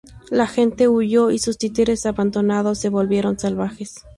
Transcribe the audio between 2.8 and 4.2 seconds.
volvieron salvajes.